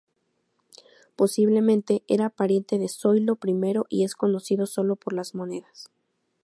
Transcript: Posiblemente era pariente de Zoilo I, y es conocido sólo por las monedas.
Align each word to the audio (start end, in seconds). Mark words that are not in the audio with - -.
Posiblemente 1.15 2.01
era 2.07 2.31
pariente 2.31 2.79
de 2.79 2.87
Zoilo 2.89 3.37
I, 3.45 3.81
y 3.89 4.03
es 4.03 4.15
conocido 4.15 4.65
sólo 4.65 4.95
por 4.95 5.13
las 5.13 5.35
monedas. 5.35 5.91